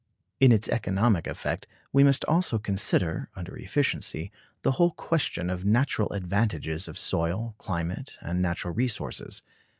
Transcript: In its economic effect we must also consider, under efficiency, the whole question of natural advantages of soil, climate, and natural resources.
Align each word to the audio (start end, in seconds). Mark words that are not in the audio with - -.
In 0.39 0.51
its 0.51 0.67
economic 0.67 1.27
effect 1.27 1.67
we 1.93 2.03
must 2.03 2.25
also 2.25 2.57
consider, 2.57 3.29
under 3.35 3.55
efficiency, 3.55 4.31
the 4.63 4.71
whole 4.71 4.89
question 4.93 5.51
of 5.51 5.63
natural 5.63 6.11
advantages 6.13 6.87
of 6.87 6.97
soil, 6.97 7.53
climate, 7.59 8.17
and 8.19 8.41
natural 8.41 8.73
resources. 8.73 9.43